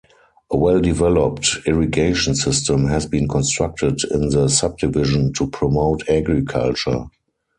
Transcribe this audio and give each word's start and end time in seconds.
A 0.49 0.57
well-developed 0.57 1.59
irrigation 1.67 2.33
system 2.33 2.87
has 2.87 3.05
been 3.05 3.27
constructed 3.27 3.99
in 4.09 4.29
the 4.29 4.47
subdivision 4.47 5.31
to 5.33 5.45
promote 5.47 6.09
agriculture. 6.09 7.03